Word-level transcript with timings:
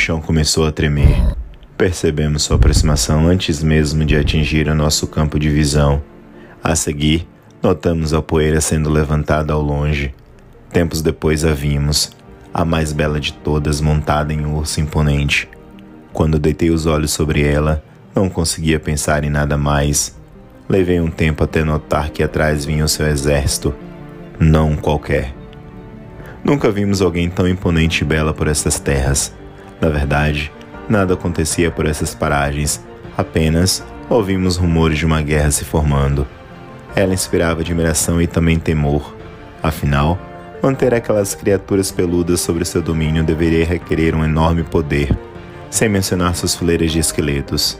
chão 0.00 0.18
começou 0.18 0.66
a 0.66 0.72
tremer. 0.72 1.14
Percebemos 1.76 2.44
sua 2.44 2.56
aproximação 2.56 3.26
antes 3.26 3.62
mesmo 3.62 4.02
de 4.02 4.16
atingir 4.16 4.66
o 4.66 4.74
nosso 4.74 5.06
campo 5.06 5.38
de 5.38 5.50
visão. 5.50 6.02
A 6.64 6.74
seguir, 6.74 7.28
notamos 7.62 8.14
a 8.14 8.22
poeira 8.22 8.62
sendo 8.62 8.88
levantada 8.88 9.52
ao 9.52 9.60
longe. 9.60 10.14
Tempos 10.72 11.02
depois 11.02 11.44
a 11.44 11.52
vimos, 11.52 12.12
a 12.52 12.64
mais 12.64 12.94
bela 12.94 13.20
de 13.20 13.34
todas 13.34 13.82
montada 13.82 14.32
em 14.32 14.46
um 14.46 14.56
urso 14.56 14.80
imponente. 14.80 15.46
Quando 16.14 16.38
deitei 16.38 16.70
os 16.70 16.86
olhos 16.86 17.12
sobre 17.12 17.42
ela, 17.42 17.84
não 18.14 18.30
conseguia 18.30 18.80
pensar 18.80 19.22
em 19.22 19.30
nada 19.30 19.58
mais. 19.58 20.18
Levei 20.66 20.98
um 20.98 21.10
tempo 21.10 21.44
até 21.44 21.62
notar 21.62 22.08
que 22.08 22.22
atrás 22.22 22.64
vinha 22.64 22.86
o 22.86 22.88
seu 22.88 23.06
exército, 23.06 23.74
não 24.38 24.76
qualquer. 24.76 25.34
Nunca 26.42 26.70
vimos 26.70 27.02
alguém 27.02 27.28
tão 27.28 27.46
imponente 27.46 28.02
e 28.02 28.06
bela 28.06 28.32
por 28.32 28.48
essas 28.48 28.80
terras. 28.80 29.38
Na 29.80 29.88
verdade, 29.88 30.52
nada 30.88 31.14
acontecia 31.14 31.70
por 31.70 31.86
essas 31.86 32.14
paragens, 32.14 32.84
apenas 33.16 33.82
ouvimos 34.08 34.56
rumores 34.56 34.98
de 34.98 35.06
uma 35.06 35.22
guerra 35.22 35.50
se 35.50 35.64
formando. 35.64 36.26
Ela 36.94 37.14
inspirava 37.14 37.60
admiração 37.60 38.20
e 38.20 38.26
também 38.26 38.58
temor. 38.58 39.14
Afinal, 39.62 40.18
manter 40.62 40.92
aquelas 40.92 41.34
criaturas 41.34 41.90
peludas 41.90 42.40
sobre 42.40 42.64
seu 42.64 42.82
domínio 42.82 43.22
deveria 43.22 43.64
requerer 43.64 44.14
um 44.14 44.24
enorme 44.24 44.64
poder, 44.64 45.16
sem 45.70 45.88
mencionar 45.88 46.34
suas 46.34 46.54
fileiras 46.54 46.90
de 46.90 46.98
esqueletos. 46.98 47.78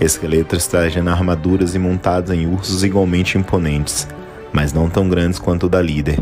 Esqueletos 0.00 0.66
trajando 0.66 1.10
armaduras 1.10 1.74
e 1.74 1.78
montados 1.78 2.32
em 2.32 2.46
ursos 2.46 2.82
igualmente 2.82 3.38
imponentes, 3.38 4.08
mas 4.52 4.72
não 4.72 4.90
tão 4.90 5.08
grandes 5.08 5.38
quanto 5.38 5.66
o 5.66 5.68
da 5.68 5.80
líder. 5.80 6.18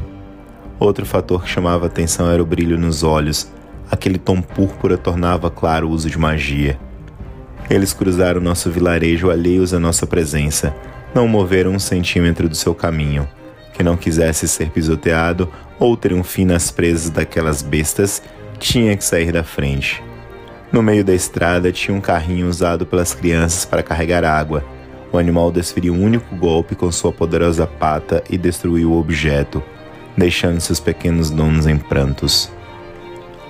Outro 0.78 1.06
fator 1.06 1.42
que 1.42 1.48
chamava 1.48 1.86
atenção 1.86 2.30
era 2.30 2.42
o 2.42 2.46
brilho 2.46 2.78
nos 2.78 3.02
olhos, 3.02 3.50
aquele 3.90 4.18
tom 4.18 4.40
púrpura 4.40 4.96
tornava 4.96 5.50
claro 5.50 5.88
o 5.88 5.90
uso 5.90 6.08
de 6.08 6.18
magia. 6.18 6.78
Eles 7.68 7.92
cruzaram 7.92 8.40
nosso 8.40 8.70
vilarejo 8.70 9.30
alheios 9.30 9.74
à 9.74 9.80
nossa 9.80 10.06
presença, 10.06 10.74
não 11.14 11.26
moveram 11.26 11.72
um 11.72 11.78
centímetro 11.78 12.48
do 12.48 12.54
seu 12.54 12.74
caminho, 12.74 13.28
que 13.72 13.82
não 13.82 13.96
quisesse 13.96 14.46
ser 14.46 14.70
pisoteado 14.70 15.50
ou 15.78 15.96
ter 15.96 16.12
um 16.12 16.22
fim 16.22 16.44
nas 16.44 16.70
presas 16.70 17.10
daquelas 17.10 17.62
bestas, 17.62 18.22
tinha 18.58 18.96
que 18.96 19.04
sair 19.04 19.32
da 19.32 19.42
frente. 19.42 20.02
No 20.72 20.82
meio 20.82 21.04
da 21.04 21.14
estrada 21.14 21.72
tinha 21.72 21.96
um 21.96 22.00
carrinho 22.00 22.48
usado 22.48 22.86
pelas 22.86 23.12
crianças 23.14 23.64
para 23.64 23.82
carregar 23.82 24.24
água. 24.24 24.64
O 25.12 25.18
animal 25.18 25.50
desferiu 25.50 25.94
um 25.94 26.04
único 26.04 26.36
golpe 26.36 26.76
com 26.76 26.92
sua 26.92 27.12
poderosa 27.12 27.66
pata 27.66 28.22
e 28.30 28.38
destruiu 28.38 28.92
o 28.92 29.00
objeto, 29.00 29.60
deixando 30.16 30.60
seus 30.60 30.78
pequenos 30.78 31.30
donos 31.30 31.66
em 31.66 31.76
prantos. 31.76 32.52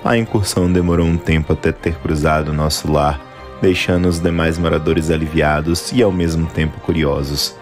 A 0.03 0.17
incursão 0.17 0.71
demorou 0.71 1.05
um 1.05 1.17
tempo 1.17 1.53
até 1.53 1.71
ter 1.71 1.93
cruzado 1.95 2.51
nosso 2.51 2.91
lar, 2.91 3.21
deixando 3.61 4.07
os 4.07 4.19
demais 4.19 4.57
moradores 4.57 5.11
aliviados 5.11 5.91
e 5.91 6.01
ao 6.01 6.11
mesmo 6.11 6.47
tempo 6.47 6.79
curiosos. 6.79 7.55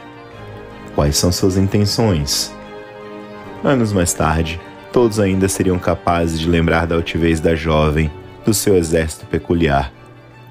Quais 0.96 1.18
são 1.18 1.34
suas 1.34 1.58
intenções? 1.58 2.56
Anos 3.62 3.92
mais 3.92 4.14
tarde, 4.14 4.60
todos 4.94 5.20
ainda 5.20 5.50
seriam 5.50 5.78
capazes 5.78 6.40
de 6.40 6.48
lembrar 6.48 6.88
da 6.88 6.96
altivez 6.96 7.42
da 7.42 7.56
jovem 7.56 8.10
do 8.46 8.54
seu 8.54 8.78
exército 8.78 9.26
peculiar. 9.26 9.92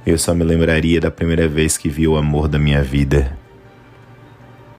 Eu 0.07 0.19
só 0.19 0.35
me 0.35 0.45
lembraria 0.45 1.01
da 1.01 1.11
primeira 1.11 1.49
vez 1.49 1.79
que 1.79 1.89
vi 1.89 2.07
o 2.07 2.17
amor 2.17 2.49
da 2.49 2.59
minha 2.59 2.83
vida. 2.83 3.38